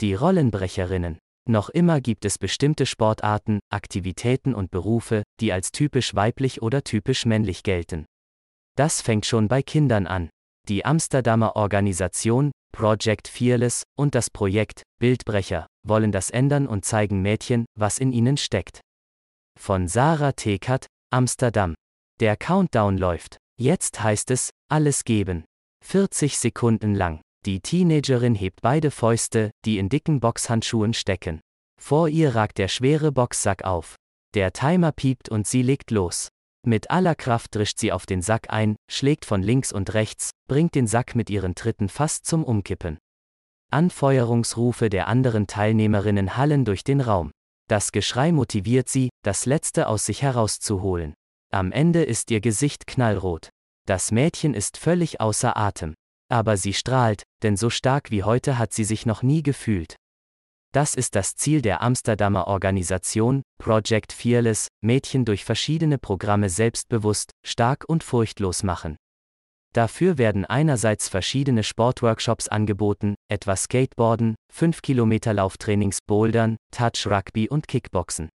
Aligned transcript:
Die 0.00 0.14
Rollenbrecherinnen. 0.14 1.18
Noch 1.48 1.70
immer 1.70 2.00
gibt 2.00 2.24
es 2.24 2.38
bestimmte 2.38 2.86
Sportarten, 2.86 3.58
Aktivitäten 3.72 4.54
und 4.54 4.70
Berufe, 4.70 5.22
die 5.40 5.52
als 5.52 5.72
typisch 5.72 6.14
weiblich 6.14 6.62
oder 6.62 6.84
typisch 6.84 7.26
männlich 7.26 7.62
gelten. 7.62 8.04
Das 8.76 9.00
fängt 9.00 9.26
schon 9.26 9.48
bei 9.48 9.62
Kindern 9.62 10.06
an. 10.06 10.30
Die 10.68 10.84
Amsterdamer 10.84 11.56
Organisation 11.56 12.52
Project 12.70 13.26
Fearless 13.26 13.82
und 13.98 14.14
das 14.14 14.30
Projekt 14.30 14.82
Bildbrecher 15.00 15.66
wollen 15.84 16.12
das 16.12 16.30
ändern 16.30 16.66
und 16.66 16.84
zeigen 16.84 17.22
Mädchen, 17.22 17.64
was 17.74 17.98
in 17.98 18.12
ihnen 18.12 18.36
steckt. 18.36 18.80
Von 19.58 19.88
Sarah 19.88 20.32
Tekert, 20.32 20.86
Amsterdam. 21.10 21.74
Der 22.20 22.36
Countdown 22.36 22.98
läuft. 22.98 23.38
Jetzt 23.58 24.00
heißt 24.00 24.30
es, 24.30 24.50
alles 24.70 25.02
geben. 25.04 25.44
40 25.84 26.38
Sekunden 26.38 26.94
lang. 26.94 27.20
Die 27.48 27.60
Teenagerin 27.60 28.34
hebt 28.34 28.60
beide 28.60 28.90
Fäuste, 28.90 29.52
die 29.64 29.78
in 29.78 29.88
dicken 29.88 30.20
Boxhandschuhen 30.20 30.92
stecken. 30.92 31.40
Vor 31.80 32.10
ihr 32.10 32.34
ragt 32.34 32.58
der 32.58 32.68
schwere 32.68 33.10
Boxsack 33.10 33.64
auf. 33.64 33.96
Der 34.34 34.52
Timer 34.52 34.92
piept 34.92 35.30
und 35.30 35.46
sie 35.46 35.62
legt 35.62 35.90
los. 35.90 36.28
Mit 36.66 36.90
aller 36.90 37.14
Kraft 37.14 37.54
drischt 37.54 37.78
sie 37.78 37.90
auf 37.90 38.04
den 38.04 38.20
Sack 38.20 38.50
ein, 38.50 38.76
schlägt 38.90 39.24
von 39.24 39.42
links 39.42 39.72
und 39.72 39.94
rechts, 39.94 40.32
bringt 40.46 40.74
den 40.74 40.86
Sack 40.86 41.14
mit 41.14 41.30
ihren 41.30 41.54
Tritten 41.54 41.88
fast 41.88 42.26
zum 42.26 42.44
Umkippen. 42.44 42.98
Anfeuerungsrufe 43.70 44.90
der 44.90 45.08
anderen 45.08 45.46
Teilnehmerinnen 45.46 46.36
hallen 46.36 46.66
durch 46.66 46.84
den 46.84 47.00
Raum. 47.00 47.30
Das 47.66 47.92
Geschrei 47.92 48.30
motiviert 48.30 48.90
sie, 48.90 49.08
das 49.24 49.46
Letzte 49.46 49.88
aus 49.88 50.04
sich 50.04 50.20
herauszuholen. 50.20 51.14
Am 51.50 51.72
Ende 51.72 52.02
ist 52.04 52.30
ihr 52.30 52.42
Gesicht 52.42 52.86
knallrot. 52.86 53.48
Das 53.86 54.12
Mädchen 54.12 54.52
ist 54.52 54.76
völlig 54.76 55.22
außer 55.22 55.56
Atem. 55.56 55.94
Aber 56.30 56.56
sie 56.56 56.74
strahlt, 56.74 57.22
denn 57.42 57.56
so 57.56 57.70
stark 57.70 58.10
wie 58.10 58.22
heute 58.22 58.58
hat 58.58 58.72
sie 58.72 58.84
sich 58.84 59.06
noch 59.06 59.22
nie 59.22 59.42
gefühlt. 59.42 59.96
Das 60.72 60.94
ist 60.94 61.14
das 61.14 61.34
Ziel 61.34 61.62
der 61.62 61.82
Amsterdamer 61.82 62.46
Organisation 62.46 63.42
Project 63.58 64.12
Fearless, 64.12 64.68
Mädchen 64.82 65.24
durch 65.24 65.44
verschiedene 65.44 65.96
Programme 65.96 66.50
selbstbewusst, 66.50 67.30
stark 67.44 67.84
und 67.88 68.04
furchtlos 68.04 68.62
machen. 68.62 68.96
Dafür 69.74 70.18
werden 70.18 70.44
einerseits 70.44 71.08
verschiedene 71.08 71.62
Sportworkshops 71.62 72.48
angeboten, 72.48 73.14
etwa 73.30 73.56
Skateboarden, 73.56 74.34
5 74.52 74.82
Kilometer 74.82 75.32
Lauftrainings, 75.34 75.98
Bouldern, 76.06 76.56
Touch 76.70 77.06
Rugby 77.06 77.48
und 77.48 77.68
Kickboxen. 77.68 78.28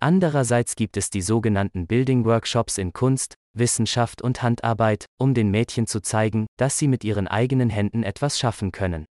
Andererseits 0.00 0.76
gibt 0.76 0.96
es 0.96 1.10
die 1.10 1.22
sogenannten 1.22 1.86
Building 1.86 2.24
Workshops 2.24 2.78
in 2.78 2.92
Kunst, 2.92 3.34
Wissenschaft 3.58 4.22
und 4.22 4.42
Handarbeit, 4.42 5.06
um 5.18 5.34
den 5.34 5.50
Mädchen 5.50 5.86
zu 5.86 6.00
zeigen, 6.00 6.46
dass 6.56 6.78
sie 6.78 6.88
mit 6.88 7.04
ihren 7.04 7.28
eigenen 7.28 7.70
Händen 7.70 8.02
etwas 8.02 8.38
schaffen 8.38 8.72
können. 8.72 9.06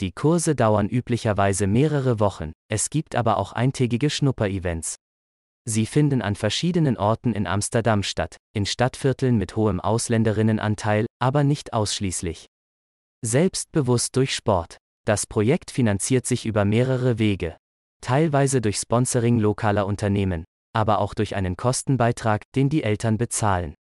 Die 0.00 0.12
Kurse 0.12 0.54
dauern 0.54 0.88
üblicherweise 0.88 1.66
mehrere 1.66 2.20
Wochen, 2.20 2.52
es 2.68 2.90
gibt 2.90 3.16
aber 3.16 3.36
auch 3.36 3.52
eintägige 3.52 4.10
Schnupper-Events. 4.10 4.96
Sie 5.64 5.86
finden 5.86 6.22
an 6.22 6.36
verschiedenen 6.36 6.96
Orten 6.96 7.32
in 7.32 7.46
Amsterdam 7.46 8.02
statt, 8.02 8.36
in 8.54 8.64
Stadtvierteln 8.64 9.36
mit 9.36 9.56
hohem 9.56 9.80
Ausländerinnenanteil, 9.80 11.06
aber 11.18 11.44
nicht 11.44 11.72
ausschließlich. 11.72 12.46
Selbstbewusst 13.22 14.14
durch 14.16 14.34
Sport. 14.34 14.78
Das 15.04 15.26
Projekt 15.26 15.70
finanziert 15.70 16.26
sich 16.26 16.46
über 16.46 16.64
mehrere 16.64 17.18
Wege. 17.18 17.56
Teilweise 18.00 18.60
durch 18.60 18.76
Sponsoring 18.78 19.38
lokaler 19.38 19.86
Unternehmen, 19.86 20.44
aber 20.72 20.98
auch 20.98 21.14
durch 21.14 21.34
einen 21.34 21.56
Kostenbeitrag, 21.56 22.42
den 22.54 22.68
die 22.68 22.82
Eltern 22.82 23.18
bezahlen. 23.18 23.74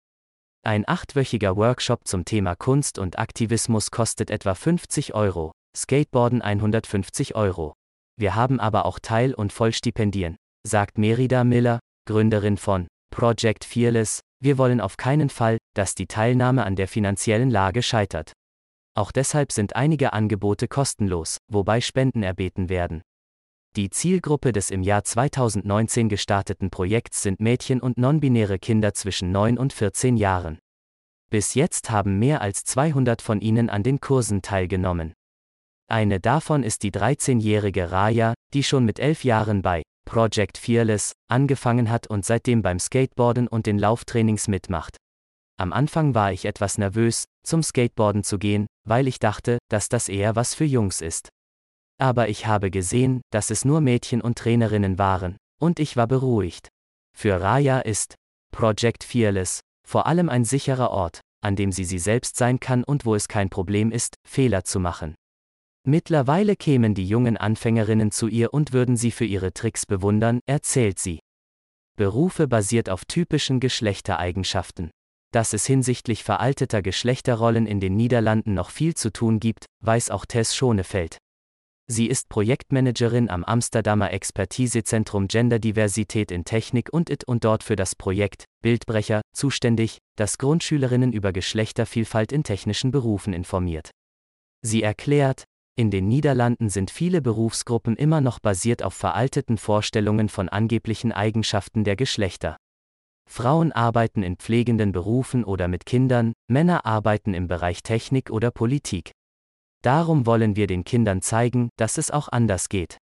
Ein 0.63 0.87
achtwöchiger 0.87 1.57
Workshop 1.57 2.07
zum 2.07 2.25
Thema 2.25 2.55
Kunst 2.55 2.97
und 2.97 3.19
Aktivismus 3.19 3.91
kostet 3.91 4.31
etwa 4.31 4.55
50 4.55 5.13
Euro, 5.13 5.51
Skateboarden 5.75 6.41
150 6.41 7.35
Euro. 7.35 7.73
Wir 8.17 8.33
haben 8.33 8.59
aber 8.59 8.85
auch 8.85 8.99
Teil- 8.99 9.33
und 9.33 9.53
Vollstipendien, 9.53 10.37
sagt 10.65 10.97
Merida 10.97 11.43
Miller, 11.43 11.79
Gründerin 12.07 12.57
von 12.57 12.87
Project 13.13 13.63
Fearless. 13.63 14.21
Wir 14.41 14.57
wollen 14.57 14.81
auf 14.81 14.97
keinen 14.97 15.29
Fall, 15.29 15.57
dass 15.75 15.95
die 15.95 16.07
Teilnahme 16.07 16.65
an 16.65 16.75
der 16.75 16.87
finanziellen 16.87 17.51
Lage 17.51 17.83
scheitert. 17.83 18.33
Auch 18.97 19.11
deshalb 19.11 19.51
sind 19.51 19.75
einige 19.75 20.13
Angebote 20.13 20.67
kostenlos, 20.67 21.37
wobei 21.51 21.81
Spenden 21.81 22.23
erbeten 22.23 22.69
werden. 22.69 23.01
Die 23.75 23.89
Zielgruppe 23.89 24.53
des 24.53 24.69
im 24.69 24.83
Jahr 24.83 25.03
2019 25.03 26.07
gestarteten 26.07 26.69
Projekts 26.69 27.21
sind 27.21 27.41
Mädchen 27.41 27.81
und 27.81 27.97
nonbinäre 27.97 28.57
Kinder 28.57 28.93
zwischen 28.93 29.33
9 29.33 29.57
und 29.57 29.73
14 29.73 30.15
Jahren. 30.15 30.59
Bis 31.29 31.55
jetzt 31.55 31.89
haben 31.89 32.17
mehr 32.17 32.39
als 32.39 32.63
200 32.63 33.21
von 33.21 33.41
ihnen 33.41 33.69
an 33.69 33.83
den 33.83 33.99
Kursen 33.99 34.41
teilgenommen. 34.41 35.13
Eine 35.89 36.21
davon 36.21 36.63
ist 36.63 36.83
die 36.83 36.91
13-jährige 36.91 37.91
Raya, 37.91 38.33
die 38.53 38.63
schon 38.63 38.85
mit 38.85 38.97
elf 38.97 39.25
Jahren 39.25 39.61
bei 39.61 39.83
Project 40.05 40.57
Fearless 40.57 41.11
angefangen 41.29 41.89
hat 41.89 42.07
und 42.07 42.23
seitdem 42.23 42.61
beim 42.61 42.79
Skateboarden 42.79 43.49
und 43.49 43.65
den 43.65 43.77
Lauftrainings 43.77 44.47
mitmacht. 44.47 44.95
Am 45.57 45.73
Anfang 45.73 46.15
war 46.15 46.31
ich 46.31 46.45
etwas 46.45 46.77
nervös, 46.77 47.25
zum 47.43 47.61
Skateboarden 47.61 48.23
zu 48.23 48.39
gehen, 48.39 48.67
weil 48.87 49.05
ich 49.09 49.19
dachte, 49.19 49.57
dass 49.69 49.89
das 49.89 50.07
eher 50.07 50.37
was 50.37 50.55
für 50.55 50.65
Jungs 50.65 51.01
ist. 51.01 51.27
Aber 51.97 52.29
ich 52.29 52.45
habe 52.45 52.71
gesehen, 52.71 53.21
dass 53.31 53.49
es 53.49 53.65
nur 53.65 53.81
Mädchen 53.81 54.21
und 54.21 54.37
Trainerinnen 54.37 54.97
waren, 54.97 55.37
und 55.59 55.79
ich 55.79 55.95
war 55.95 56.07
beruhigt. 56.07 56.69
Für 57.15 57.39
Raya 57.39 57.79
ist 57.79 58.15
Project 58.51 59.03
Fearless 59.03 59.61
vor 59.87 60.07
allem 60.07 60.29
ein 60.29 60.43
sicherer 60.43 60.91
Ort, 60.91 61.21
an 61.41 61.55
dem 61.55 61.71
sie 61.71 61.85
sie 61.85 61.99
selbst 61.99 62.37
sein 62.37 62.59
kann 62.59 62.83
und 62.83 63.05
wo 63.05 63.15
es 63.15 63.27
kein 63.27 63.49
Problem 63.49 63.91
ist, 63.91 64.15
Fehler 64.27 64.63
zu 64.63 64.79
machen. 64.79 65.15
Mittlerweile 65.87 66.55
kämen 66.55 66.95
die 66.95 67.07
jungen 67.07 67.37
Anfängerinnen 67.37 68.11
zu 68.11 68.27
ihr 68.27 68.53
und 68.53 68.73
würden 68.73 68.97
sie 68.97 69.11
für 69.11 69.25
ihre 69.25 69.53
Tricks 69.53 69.85
bewundern, 69.85 70.39
erzählt 70.47 70.97
sie. 70.97 71.19
Berufe 71.95 72.47
basiert 72.47 72.89
auf 72.89 73.05
typischen 73.05 73.59
Geschlechtereigenschaften. 73.59 74.89
Dass 75.31 75.53
es 75.53 75.65
hinsichtlich 75.65 76.23
veralteter 76.23 76.81
Geschlechterrollen 76.81 77.67
in 77.67 77.79
den 77.79 77.95
Niederlanden 77.95 78.53
noch 78.53 78.71
viel 78.71 78.95
zu 78.95 79.11
tun 79.13 79.39
gibt, 79.39 79.65
weiß 79.83 80.09
auch 80.09 80.25
Tess 80.25 80.55
Schonefeld. 80.55 81.17
Sie 81.87 82.07
ist 82.07 82.29
Projektmanagerin 82.29 83.29
am 83.29 83.43
Amsterdamer 83.43 84.11
Expertisezentrum 84.11 85.27
Genderdiversität 85.27 86.31
in 86.31 86.43
Technik 86.43 86.91
und 86.91 87.11
IT 87.11 87.25
und 87.27 87.43
dort 87.43 87.63
für 87.63 87.75
das 87.75 87.95
Projekt 87.95 88.45
Bildbrecher 88.63 89.21
zuständig, 89.33 89.99
das 90.15 90.39
Grundschülerinnen 90.39 91.13
über 91.13 91.31
Geschlechtervielfalt 91.31 92.31
in 92.31 92.43
technischen 92.43 92.89
Berufen 92.89 93.33
informiert. 93.33 93.91
Sie 94.63 94.81
erklärt, 94.81 95.43
in 95.77 95.91
den 95.91 96.07
Niederlanden 96.07 96.69
sind 96.69 96.89
viele 96.89 97.21
Berufsgruppen 97.21 97.95
immer 97.97 98.19
noch 98.19 98.39
basiert 98.39 98.81
auf 98.81 98.95
veralteten 98.95 99.59
Vorstellungen 99.59 100.27
von 100.27 100.49
angeblichen 100.49 101.11
Eigenschaften 101.11 101.83
der 101.83 101.95
Geschlechter. 101.95 102.57
Frauen 103.29 103.71
arbeiten 103.71 104.23
in 104.23 104.37
pflegenden 104.37 104.91
Berufen 104.91 105.43
oder 105.43 105.67
mit 105.67 105.85
Kindern, 105.85 106.33
Männer 106.47 106.85
arbeiten 106.85 107.35
im 107.35 107.47
Bereich 107.47 107.83
Technik 107.83 108.31
oder 108.31 108.49
Politik. 108.49 109.11
Darum 109.85 110.25
wollen 110.25 110.55
wir 110.55 110.65
den 110.65 110.83
Kindern 110.83 111.21
zeigen, 111.21 111.69
dass 111.77 111.99
es 111.99 112.09
auch 112.09 112.27
anders 112.29 112.69
geht. 112.69 112.97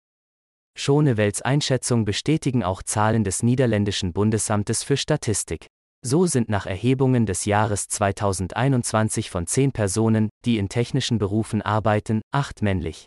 Schonewelts 0.76 1.40
Einschätzung 1.40 2.04
bestätigen 2.04 2.62
auch 2.62 2.82
Zahlen 2.82 3.24
des 3.24 3.42
niederländischen 3.42 4.12
Bundesamtes 4.12 4.82
für 4.82 4.98
Statistik. 4.98 5.66
So 6.04 6.26
sind 6.26 6.50
nach 6.50 6.66
Erhebungen 6.66 7.24
des 7.24 7.46
Jahres 7.46 7.88
2021 7.88 9.30
von 9.30 9.46
zehn 9.46 9.72
Personen, 9.72 10.28
die 10.44 10.58
in 10.58 10.68
technischen 10.68 11.16
Berufen 11.16 11.62
arbeiten, 11.62 12.20
acht 12.32 12.60
männlich. 12.60 13.06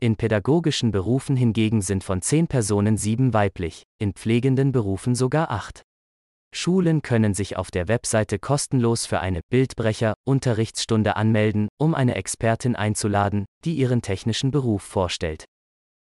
In 0.00 0.16
pädagogischen 0.16 0.90
Berufen 0.90 1.36
hingegen 1.36 1.82
sind 1.82 2.02
von 2.02 2.22
zehn 2.22 2.48
Personen 2.48 2.96
sieben 2.96 3.32
weiblich, 3.32 3.84
in 4.00 4.14
pflegenden 4.14 4.72
Berufen 4.72 5.14
sogar 5.14 5.52
acht. 5.52 5.85
Schulen 6.56 7.02
können 7.02 7.34
sich 7.34 7.56
auf 7.56 7.70
der 7.70 7.86
Webseite 7.86 8.38
kostenlos 8.38 9.04
für 9.04 9.20
eine 9.20 9.40
Bildbrecher-Unterrichtsstunde 9.50 11.14
anmelden, 11.14 11.68
um 11.78 11.94
eine 11.94 12.14
Expertin 12.14 12.74
einzuladen, 12.74 13.44
die 13.64 13.74
ihren 13.74 14.00
technischen 14.00 14.50
Beruf 14.50 14.82
vorstellt. 14.82 15.44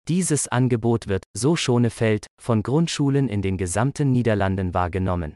Dieses 0.06 0.46
Angebot 0.48 1.08
wird, 1.08 1.24
so 1.36 1.56
Schonefeld, 1.56 2.28
von 2.40 2.62
Grundschulen 2.62 3.28
in 3.28 3.42
den 3.42 3.58
gesamten 3.58 4.12
Niederlanden 4.12 4.74
wahrgenommen. 4.74 5.34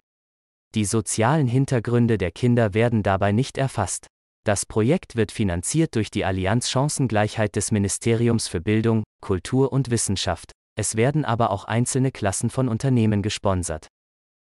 Die 0.74 0.84
sozialen 0.84 1.48
Hintergründe 1.48 2.16
der 2.16 2.30
Kinder 2.30 2.72
werden 2.72 3.02
dabei 3.02 3.32
nicht 3.32 3.58
erfasst. 3.58 4.06
Das 4.44 4.64
Projekt 4.64 5.16
wird 5.16 5.32
finanziert 5.32 5.94
durch 5.96 6.10
die 6.10 6.24
Allianz 6.24 6.70
Chancengleichheit 6.70 7.56
des 7.56 7.70
Ministeriums 7.70 8.48
für 8.48 8.60
Bildung, 8.60 9.02
Kultur 9.20 9.72
und 9.72 9.90
Wissenschaft. 9.90 10.52
Es 10.78 10.96
werden 10.96 11.24
aber 11.24 11.50
auch 11.50 11.64
einzelne 11.64 12.12
Klassen 12.12 12.50
von 12.50 12.68
Unternehmen 12.68 13.20
gesponsert. 13.20 13.88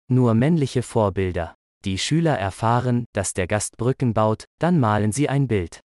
Nur 0.08 0.34
männliche 0.34 0.84
Vorbilder. 0.84 1.56
Die 1.84 1.98
Schüler 1.98 2.38
erfahren, 2.38 3.06
dass 3.14 3.34
der 3.34 3.48
Gast 3.48 3.78
Brücken 3.78 4.14
baut, 4.14 4.46
dann 4.60 4.80
malen 4.80 5.12
sie 5.12 5.30
ein 5.30 5.48
Bild. 5.48 5.80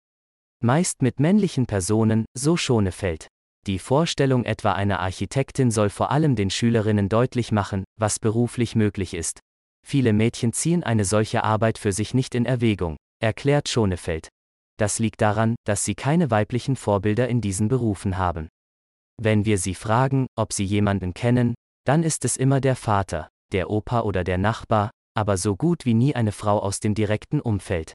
Meist 0.62 1.02
mit 1.02 1.20
männlichen 1.20 1.66
Personen, 1.66 2.24
so 2.34 2.56
Schonefeld. 2.56 3.28
Die 3.66 3.78
Vorstellung 3.78 4.44
etwa 4.44 4.72
einer 4.72 5.00
Architektin 5.00 5.70
soll 5.70 5.90
vor 5.90 6.10
allem 6.10 6.36
den 6.36 6.50
Schülerinnen 6.50 7.08
deutlich 7.08 7.52
machen, 7.52 7.84
was 7.98 8.18
beruflich 8.18 8.74
möglich 8.74 9.12
ist, 9.12 9.40
Viele 9.88 10.12
Mädchen 10.12 10.52
ziehen 10.52 10.82
eine 10.82 11.04
solche 11.04 11.44
Arbeit 11.44 11.78
für 11.78 11.92
sich 11.92 12.12
nicht 12.12 12.34
in 12.34 12.44
Erwägung, 12.44 12.96
erklärt 13.22 13.68
Schonefeld. 13.68 14.28
das 14.78 14.98
liegt 14.98 15.20
daran, 15.20 15.54
dass 15.64 15.84
sie 15.84 15.94
keine 15.94 16.32
weiblichen 16.32 16.74
Vorbilder 16.74 17.28
in 17.28 17.40
diesen 17.40 17.68
Berufen 17.68 18.18
haben. 18.18 18.48
Wenn 19.16 19.44
wir 19.44 19.58
sie 19.58 19.76
fragen, 19.76 20.26
ob 20.36 20.52
sie 20.52 20.64
jemanden 20.64 21.14
kennen, 21.14 21.54
dann 21.84 22.02
ist 22.02 22.24
es 22.24 22.36
immer 22.36 22.60
der 22.60 22.74
Vater, 22.74 23.28
der 23.52 23.70
Opa 23.70 24.00
oder 24.00 24.24
der 24.24 24.38
Nachbar, 24.38 24.90
aber 25.14 25.36
so 25.36 25.56
gut 25.56 25.84
wie 25.84 25.94
nie 25.94 26.14
eine 26.14 26.32
Frau 26.32 26.58
aus 26.58 26.80
dem 26.80 26.94
direkten 26.94 27.40
Umfeld. 27.40 27.94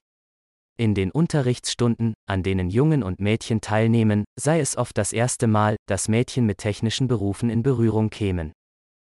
In 0.78 0.94
den 0.94 1.10
Unterrichtsstunden, 1.10 2.14
an 2.26 2.42
denen 2.42 2.70
Jungen 2.70 3.02
und 3.02 3.20
Mädchen 3.20 3.60
teilnehmen, 3.60 4.24
sei 4.40 4.58
es 4.60 4.76
oft 4.76 4.96
das 4.96 5.12
erste 5.12 5.46
Mal, 5.46 5.76
dass 5.86 6.08
Mädchen 6.08 6.46
mit 6.46 6.58
technischen 6.58 7.08
Berufen 7.08 7.50
in 7.50 7.62
Berührung 7.62 8.10
kämen. 8.10 8.52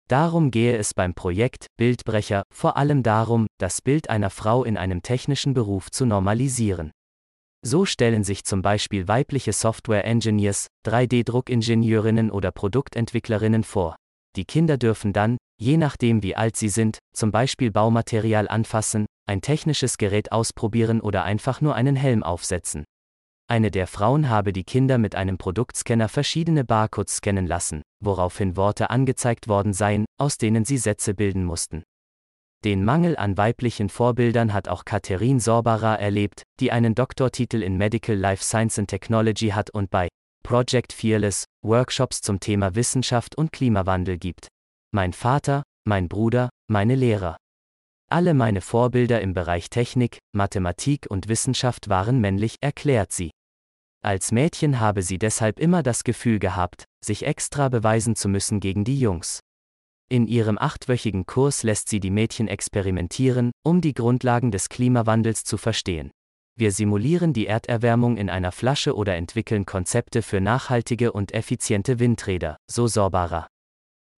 Darum 0.07 0.51
gehe 0.51 0.77
es 0.77 0.93
beim 0.93 1.15
Projekt 1.15 1.65
Bildbrecher 1.77 2.43
vor 2.53 2.77
allem 2.77 3.01
darum, 3.01 3.47
das 3.57 3.81
Bild 3.81 4.09
einer 4.09 4.29
Frau 4.29 4.63
in 4.63 4.77
einem 4.77 5.01
technischen 5.01 5.55
Beruf 5.55 5.89
zu 5.89 6.05
normalisieren. 6.05 6.91
So 7.65 7.85
stellen 7.85 8.23
sich 8.23 8.43
zum 8.43 8.61
Beispiel 8.61 9.07
weibliche 9.07 9.51
Software-Engineers, 9.51 10.67
3D-Druckingenieurinnen 10.85 12.29
oder 12.29 12.51
Produktentwicklerinnen 12.51 13.63
vor. 13.63 13.95
Die 14.35 14.45
Kinder 14.45 14.77
dürfen 14.77 15.13
dann, 15.13 15.37
je 15.57 15.77
nachdem 15.77 16.21
wie 16.21 16.35
alt 16.35 16.57
sie 16.57 16.69
sind, 16.69 16.99
zum 17.13 17.31
Beispiel 17.31 17.71
Baumaterial 17.71 18.47
anfassen, 18.47 19.05
ein 19.27 19.41
technisches 19.41 19.97
Gerät 19.97 20.31
ausprobieren 20.31 20.99
oder 21.01 21.23
einfach 21.23 21.61
nur 21.61 21.75
einen 21.75 21.95
Helm 21.95 22.21
aufsetzen. 22.23 22.83
Eine 23.47 23.69
der 23.71 23.87
Frauen 23.87 24.29
habe 24.29 24.53
die 24.53 24.63
Kinder 24.63 24.97
mit 24.97 25.15
einem 25.15 25.37
Produktscanner 25.37 26.09
verschiedene 26.09 26.65
Barcodes 26.65 27.17
scannen 27.17 27.45
lassen, 27.45 27.83
woraufhin 28.03 28.57
Worte 28.57 28.89
angezeigt 28.89 29.47
worden 29.47 29.71
seien, 29.71 30.05
aus 30.19 30.37
denen 30.37 30.65
sie 30.65 30.77
Sätze 30.77 31.13
bilden 31.13 31.45
mussten. 31.45 31.83
Den 32.63 32.83
Mangel 32.83 33.15
an 33.15 33.37
weiblichen 33.37 33.89
Vorbildern 33.89 34.51
hat 34.51 34.67
auch 34.67 34.85
Katharin 34.85 35.39
Sorbara 35.39 35.95
erlebt, 35.95 36.41
die 36.59 36.71
einen 36.71 36.95
Doktortitel 36.95 37.61
in 37.61 37.77
Medical 37.77 38.15
Life 38.15 38.43
Science 38.43 38.79
and 38.79 38.89
Technology 38.89 39.49
hat 39.49 39.69
und 39.69 39.91
bei 39.91 40.07
Project 40.45 40.93
Fearless 40.93 41.45
Workshops 41.63 42.21
zum 42.21 42.39
Thema 42.39 42.75
Wissenschaft 42.75 43.35
und 43.35 43.51
Klimawandel 43.51 44.19
gibt. 44.19 44.47
Mein 44.91 45.11
Vater, 45.11 45.63
mein 45.87 46.07
Bruder, 46.07 46.49
meine 46.67 46.93
Lehrer. 46.93 47.37
Alle 48.11 48.35
meine 48.35 48.61
Vorbilder 48.61 49.21
im 49.21 49.33
Bereich 49.33 49.71
Technik, 49.71 50.19
Mathematik 50.33 51.07
und 51.09 51.29
Wissenschaft 51.29 51.89
waren 51.89 52.21
männlich, 52.21 52.57
erklärt 52.61 53.11
sie. 53.11 53.31
Als 54.03 54.31
Mädchen 54.31 54.79
habe 54.79 55.01
sie 55.01 55.17
deshalb 55.17 55.59
immer 55.59 55.81
das 55.81 56.03
Gefühl 56.03 56.37
gehabt, 56.37 56.83
sich 57.03 57.25
extra 57.25 57.69
beweisen 57.69 58.15
zu 58.15 58.29
müssen 58.29 58.59
gegen 58.59 58.83
die 58.83 58.99
Jungs. 58.99 59.39
In 60.09 60.27
ihrem 60.27 60.59
achtwöchigen 60.59 61.25
Kurs 61.25 61.63
lässt 61.63 61.89
sie 61.89 61.99
die 61.99 62.11
Mädchen 62.11 62.47
experimentieren, 62.47 63.49
um 63.63 63.81
die 63.81 63.95
Grundlagen 63.95 64.51
des 64.51 64.69
Klimawandels 64.69 65.43
zu 65.43 65.57
verstehen. 65.57 66.11
Wir 66.57 66.71
simulieren 66.71 67.33
die 67.33 67.47
Erderwärmung 67.47 68.15
in 68.15 68.29
einer 68.29 68.53
Flasche 68.53 68.95
oder 68.95 69.15
entwickeln 69.15 69.65
Konzepte 69.65 70.21
für 70.21 70.39
nachhaltige 70.39 71.11
und 71.11 71.33
effiziente 71.33 71.99
Windräder, 71.99 72.55
so 72.71 72.87
Sorbara. 72.87 73.47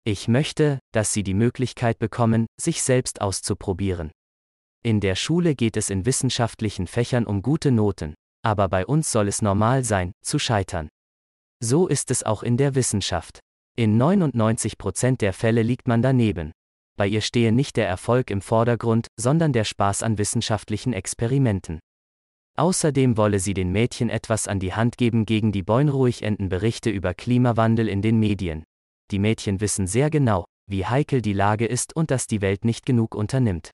Ich 0.04 0.28
möchte, 0.28 0.78
dass 0.92 1.14
Sie 1.14 1.22
die 1.22 1.32
Möglichkeit 1.32 1.98
bekommen, 1.98 2.44
sich 2.60 2.82
selbst 2.82 3.22
auszuprobieren. 3.22 4.12
In 4.84 5.00
der 5.00 5.14
Schule 5.14 5.54
geht 5.54 5.78
es 5.78 5.88
in 5.88 6.04
wissenschaftlichen 6.04 6.86
Fächern 6.86 7.24
um 7.24 7.40
gute 7.40 7.72
Noten, 7.72 8.14
aber 8.44 8.68
bei 8.68 8.84
uns 8.84 9.10
soll 9.10 9.28
es 9.28 9.40
normal 9.40 9.82
sein, 9.82 10.12
zu 10.22 10.38
scheitern. 10.38 10.90
So 11.60 11.88
ist 11.88 12.10
es 12.10 12.22
auch 12.22 12.42
in 12.42 12.58
der 12.58 12.74
Wissenschaft. 12.74 13.40
In 13.78 14.00
99% 14.00 15.16
der 15.16 15.32
Fälle 15.32 15.62
liegt 15.62 15.88
man 15.88 16.02
daneben. 16.02 16.52
Bei 16.98 17.06
ihr 17.06 17.22
stehe 17.22 17.50
nicht 17.50 17.76
der 17.76 17.88
Erfolg 17.88 18.30
im 18.30 18.42
Vordergrund, 18.42 19.06
sondern 19.18 19.54
der 19.54 19.64
Spaß 19.64 20.02
an 20.02 20.18
wissenschaftlichen 20.18 20.92
Experimenten. 20.92 21.80
Außerdem 22.58 23.18
wolle 23.18 23.38
sie 23.38 23.52
den 23.52 23.70
Mädchen 23.70 24.08
etwas 24.08 24.48
an 24.48 24.58
die 24.58 24.72
Hand 24.72 24.96
geben 24.96 25.26
gegen 25.26 25.52
die 25.52 25.62
beunruhig 25.62 26.22
enden 26.22 26.48
Berichte 26.48 26.90
über 26.90 27.12
Klimawandel 27.12 27.86
in 27.86 28.00
den 28.00 28.18
Medien. 28.18 28.64
Die 29.10 29.18
Mädchen 29.18 29.60
wissen 29.60 29.86
sehr 29.86 30.08
genau, 30.08 30.46
wie 30.66 30.86
heikel 30.86 31.20
die 31.20 31.34
Lage 31.34 31.66
ist 31.66 31.94
und 31.94 32.10
dass 32.10 32.26
die 32.26 32.40
Welt 32.40 32.64
nicht 32.64 32.86
genug 32.86 33.14
unternimmt. 33.14 33.70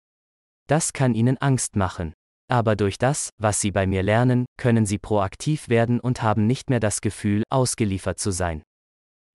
Das 0.68 0.92
kann 0.92 1.14
ihnen 1.14 1.38
Angst 1.38 1.76
machen. 1.76 2.12
Aber 2.50 2.76
durch 2.76 2.98
das, 2.98 3.30
was 3.38 3.60
sie 3.60 3.70
bei 3.70 3.86
mir 3.86 4.02
lernen, 4.02 4.46
können 4.58 4.84
sie 4.84 4.98
proaktiv 4.98 5.68
werden 5.68 6.00
und 6.00 6.22
haben 6.22 6.46
nicht 6.46 6.68
mehr 6.68 6.80
das 6.80 7.00
Gefühl, 7.00 7.44
ausgeliefert 7.50 8.18
zu 8.18 8.30
sein. 8.30 8.62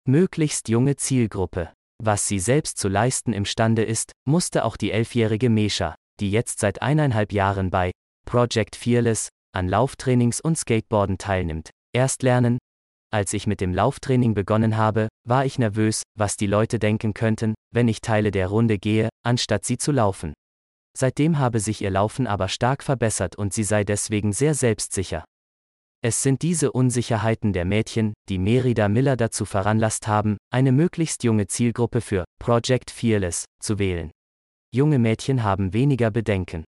Möglichst 0.06 0.70
junge 0.70 0.98
Zielgruppe. 0.98 1.72
Was 2.04 2.28
sie 2.28 2.40
selbst 2.40 2.78
zu 2.78 2.90
leisten 2.90 3.34
imstande 3.34 3.84
ist, 3.84 4.12
musste 4.26 4.66
auch 4.66 4.78
die 4.78 4.92
elfjährige 4.92 5.50
Mesha, 5.50 5.96
die 6.20 6.32
jetzt 6.32 6.60
seit 6.60 6.82
eineinhalb 6.82 7.32
Jahren 7.32 7.72
bei 7.72 7.92
Project 8.26 8.76
Fearless 8.76 9.30
an 9.54 9.68
Lauftrainings 9.68 10.42
und 10.42 10.58
Skateboarden 10.58 11.18
teilnimmt. 11.18 11.70
Erst 11.94 12.24
lernen, 12.24 12.58
als 13.12 13.32
ich 13.34 13.48
mit 13.48 13.62
dem 13.62 13.74
Lauftraining 13.74 14.34
begonnen 14.34 14.76
habe, 14.76 15.08
war 15.26 15.46
ich 15.46 15.60
nervös, 15.60 16.04
was 16.18 16.36
die 16.36 16.48
Leute 16.48 16.78
denken 16.78 17.14
könnten, 17.14 17.56
wenn 17.74 17.88
ich 17.88 18.02
Teile 18.02 18.32
der 18.32 18.48
Runde 18.48 18.78
gehe, 18.78 19.10
anstatt 19.24 19.64
sie 19.66 19.78
zu 19.78 19.92
laufen. 19.92 20.34
Seitdem 20.98 21.40
habe 21.40 21.60
sich 21.60 21.82
ihr 21.82 21.92
Laufen 21.92 22.28
aber 22.28 22.50
stark 22.50 22.84
verbessert 22.84 23.38
und 23.38 23.54
sie 23.54 23.64
sei 23.64 23.84
deswegen 23.84 24.34
sehr 24.34 24.54
selbstsicher. 24.54 25.24
Es 26.04 26.22
sind 26.22 26.42
diese 26.42 26.72
Unsicherheiten 26.72 27.54
der 27.54 27.66
Mädchen, 27.66 28.14
die 28.30 28.40
Merida 28.40 28.90
Miller 28.90 29.16
dazu 29.16 29.46
veranlasst 29.46 30.08
haben, 30.08 30.38
eine 30.52 30.72
möglichst 30.72 31.24
junge 31.24 31.48
Zielgruppe 31.48 32.02
für 32.02 32.26
Project 32.40 32.92
Fearless 32.92 33.46
zu 33.62 33.80
wählen. 33.80 34.12
Junge 34.74 35.00
Mädchen 35.00 35.44
haben 35.44 35.74
weniger 35.74 36.12
Bedenken. 36.12 36.66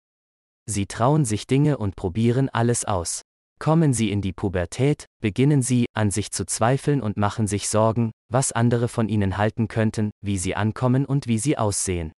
Sie 0.70 0.86
trauen 0.86 1.26
sich 1.26 1.48
Dinge 1.48 1.80
und 1.80 1.96
probieren 1.96 2.48
alles 2.48 2.86
aus. 2.86 3.24
Kommen 3.60 3.92
sie 3.92 4.12
in 4.12 4.22
die 4.22 4.34
Pubertät, 4.34 5.06
beginnen 5.20 5.64
sie, 5.64 5.88
an 5.96 6.12
sich 6.12 6.30
zu 6.30 6.46
zweifeln 6.46 7.02
und 7.02 7.18
machen 7.18 7.48
sich 7.48 7.68
Sorgen, 7.68 8.12
was 8.32 8.52
andere 8.52 8.88
von 8.88 9.10
ihnen 9.10 9.38
halten 9.38 9.68
könnten, 9.68 10.12
wie 10.22 10.38
sie 10.38 10.56
ankommen 10.56 11.06
und 11.06 11.26
wie 11.26 11.40
sie 11.40 11.58
aussehen. 11.58 12.12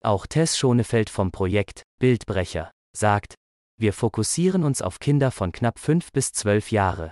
Auch 0.00 0.28
Tess 0.28 0.56
Schonefeld 0.56 1.10
vom 1.10 1.32
Projekt 1.32 1.82
Bildbrecher 1.98 2.70
sagt, 2.96 3.34
wir 3.80 3.92
fokussieren 3.92 4.62
uns 4.62 4.80
auf 4.80 5.00
Kinder 5.00 5.32
von 5.32 5.50
knapp 5.50 5.80
fünf 5.80 6.12
bis 6.12 6.30
zwölf 6.30 6.70
Jahre. 6.70 7.10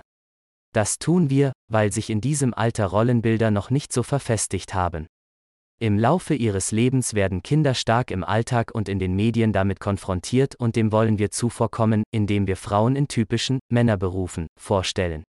Das 0.73 0.99
tun 0.99 1.29
wir, 1.29 1.51
weil 1.69 1.91
sich 1.91 2.09
in 2.09 2.21
diesem 2.21 2.53
Alter 2.53 2.85
Rollenbilder 2.85 3.51
noch 3.51 3.71
nicht 3.71 3.91
so 3.91 4.03
verfestigt 4.03 4.73
haben. 4.73 5.07
Im 5.81 5.97
Laufe 5.97 6.35
ihres 6.35 6.69
Lebens 6.71 7.15
werden 7.15 7.41
Kinder 7.41 7.73
stark 7.73 8.11
im 8.11 8.23
Alltag 8.23 8.69
und 8.71 8.87
in 8.87 8.99
den 8.99 9.15
Medien 9.15 9.51
damit 9.51 9.79
konfrontiert 9.79 10.53
und 10.53 10.75
dem 10.75 10.91
wollen 10.91 11.17
wir 11.17 11.31
zuvorkommen, 11.31 12.03
indem 12.11 12.45
wir 12.45 12.55
Frauen 12.55 12.95
in 12.95 13.07
typischen 13.07 13.57
Männerberufen 13.67 14.45
vorstellen. 14.59 15.23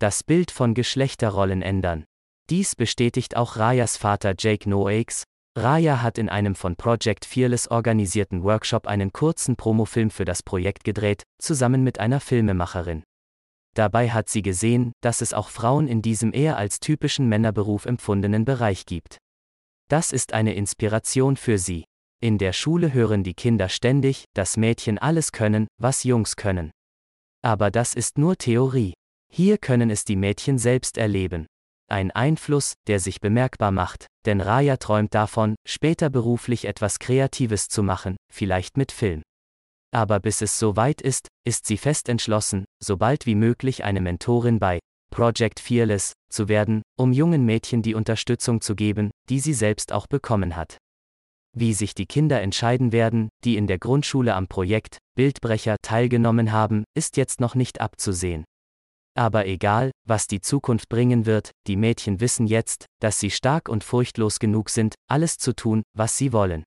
Das 0.00 0.24
Bild 0.24 0.50
von 0.50 0.74
Geschlechterrollen 0.74 1.62
ändern. 1.62 2.04
Dies 2.50 2.74
bestätigt 2.74 3.36
auch 3.36 3.54
Rayas 3.54 3.96
Vater 3.96 4.34
Jake 4.36 4.68
Noakes. 4.68 5.22
Raya 5.56 6.02
hat 6.02 6.18
in 6.18 6.28
einem 6.28 6.56
von 6.56 6.74
Project 6.74 7.24
Fearless 7.24 7.70
organisierten 7.70 8.42
Workshop 8.42 8.88
einen 8.88 9.12
kurzen 9.12 9.54
Promofilm 9.54 10.10
für 10.10 10.24
das 10.24 10.42
Projekt 10.42 10.82
gedreht, 10.82 11.22
zusammen 11.40 11.84
mit 11.84 12.00
einer 12.00 12.18
Filmemacherin. 12.18 13.04
Dabei 13.76 14.10
hat 14.10 14.28
sie 14.28 14.42
gesehen, 14.42 14.90
dass 15.02 15.20
es 15.20 15.32
auch 15.32 15.50
Frauen 15.50 15.86
in 15.86 16.02
diesem 16.02 16.32
eher 16.32 16.56
als 16.56 16.80
typischen 16.80 17.28
Männerberuf 17.28 17.86
empfundenen 17.86 18.44
Bereich 18.44 18.84
gibt. 18.84 19.18
Das 19.88 20.12
ist 20.12 20.34
eine 20.34 20.54
Inspiration 20.54 21.36
für 21.36 21.58
sie. 21.58 21.84
In 22.20 22.36
der 22.36 22.52
Schule 22.52 22.92
hören 22.92 23.22
die 23.22 23.34
Kinder 23.34 23.68
ständig, 23.68 24.24
dass 24.34 24.56
Mädchen 24.56 24.98
alles 24.98 25.32
können, 25.32 25.66
was 25.80 26.04
Jungs 26.04 26.36
können. 26.36 26.70
Aber 27.42 27.70
das 27.70 27.94
ist 27.94 28.18
nur 28.18 28.36
Theorie. 28.36 28.92
Hier 29.32 29.56
können 29.56 29.90
es 29.90 30.04
die 30.04 30.16
Mädchen 30.16 30.58
selbst 30.58 30.98
erleben. 30.98 31.46
Ein 31.90 32.10
Einfluss, 32.10 32.74
der 32.86 33.00
sich 33.00 33.20
bemerkbar 33.20 33.70
macht, 33.70 34.06
denn 34.26 34.42
Raya 34.42 34.76
träumt 34.76 35.14
davon, 35.14 35.54
später 35.66 36.10
beruflich 36.10 36.66
etwas 36.66 36.98
Kreatives 36.98 37.68
zu 37.68 37.82
machen, 37.82 38.16
vielleicht 38.30 38.76
mit 38.76 38.92
Film. 38.92 39.22
Aber 39.90 40.20
bis 40.20 40.42
es 40.42 40.58
so 40.58 40.76
weit 40.76 41.00
ist, 41.00 41.28
ist 41.46 41.64
sie 41.66 41.78
fest 41.78 42.10
entschlossen, 42.10 42.66
so 42.82 42.98
bald 42.98 43.24
wie 43.24 43.34
möglich 43.34 43.84
eine 43.84 44.02
Mentorin 44.02 44.58
bei 44.58 44.80
Project 45.10 45.60
Fearless, 45.60 46.12
zu 46.30 46.48
werden, 46.48 46.82
um 46.96 47.12
jungen 47.12 47.44
Mädchen 47.44 47.82
die 47.82 47.94
Unterstützung 47.94 48.60
zu 48.60 48.74
geben, 48.74 49.10
die 49.28 49.40
sie 49.40 49.54
selbst 49.54 49.92
auch 49.92 50.06
bekommen 50.06 50.56
hat. 50.56 50.78
Wie 51.56 51.72
sich 51.72 51.94
die 51.94 52.06
Kinder 52.06 52.40
entscheiden 52.40 52.92
werden, 52.92 53.28
die 53.44 53.56
in 53.56 53.66
der 53.66 53.78
Grundschule 53.78 54.34
am 54.34 54.48
Projekt 54.48 54.98
Bildbrecher 55.16 55.76
teilgenommen 55.82 56.52
haben, 56.52 56.84
ist 56.94 57.16
jetzt 57.16 57.40
noch 57.40 57.54
nicht 57.54 57.80
abzusehen. 57.80 58.44
Aber 59.16 59.46
egal, 59.46 59.90
was 60.06 60.28
die 60.28 60.40
Zukunft 60.40 60.88
bringen 60.88 61.26
wird, 61.26 61.50
die 61.66 61.76
Mädchen 61.76 62.20
wissen 62.20 62.46
jetzt, 62.46 62.86
dass 63.00 63.18
sie 63.18 63.30
stark 63.30 63.68
und 63.68 63.82
furchtlos 63.82 64.38
genug 64.38 64.70
sind, 64.70 64.94
alles 65.08 65.38
zu 65.38 65.54
tun, 65.56 65.82
was 65.96 66.16
sie 66.16 66.32
wollen. 66.32 66.62